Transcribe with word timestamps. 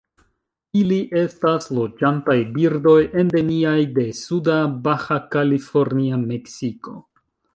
Ili 0.79 0.95
estas 1.19 1.67
loĝantaj 1.79 2.37
birdoj 2.55 2.95
endemiaj 3.25 3.75
de 3.99 4.07
suda 4.21 4.57
Baja 4.89 5.17
California, 5.37 6.21
Meksiko. 6.33 6.97